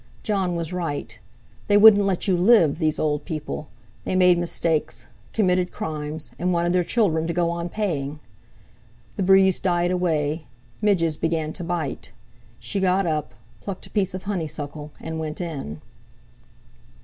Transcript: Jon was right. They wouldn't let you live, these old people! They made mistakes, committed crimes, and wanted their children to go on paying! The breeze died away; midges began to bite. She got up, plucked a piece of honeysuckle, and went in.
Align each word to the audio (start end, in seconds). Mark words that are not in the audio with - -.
Jon 0.23 0.55
was 0.55 0.73
right. 0.73 1.19
They 1.67 1.77
wouldn't 1.77 2.07
let 2.07 2.27
you 2.27 2.35
live, 2.35 2.79
these 2.79 2.97
old 2.97 3.23
people! 3.23 3.67
They 4.03 4.15
made 4.15 4.39
mistakes, 4.39 5.05
committed 5.31 5.71
crimes, 5.71 6.31
and 6.39 6.51
wanted 6.51 6.73
their 6.73 6.83
children 6.83 7.27
to 7.27 7.33
go 7.33 7.51
on 7.51 7.69
paying! 7.69 8.19
The 9.15 9.21
breeze 9.21 9.59
died 9.59 9.91
away; 9.91 10.47
midges 10.81 11.17
began 11.17 11.53
to 11.53 11.63
bite. 11.63 12.13
She 12.59 12.79
got 12.79 13.05
up, 13.05 13.35
plucked 13.59 13.85
a 13.85 13.91
piece 13.91 14.15
of 14.15 14.23
honeysuckle, 14.23 14.91
and 14.99 15.19
went 15.19 15.39
in. 15.39 15.81